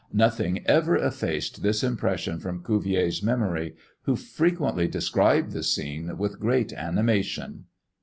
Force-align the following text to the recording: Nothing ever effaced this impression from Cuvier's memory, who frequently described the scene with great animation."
Nothing 0.11 0.65
ever 0.65 0.95
effaced 0.97 1.61
this 1.61 1.83
impression 1.83 2.39
from 2.39 2.63
Cuvier's 2.63 3.21
memory, 3.21 3.75
who 4.05 4.15
frequently 4.15 4.87
described 4.87 5.51
the 5.51 5.61
scene 5.61 6.17
with 6.17 6.39
great 6.39 6.73
animation." 6.73 7.65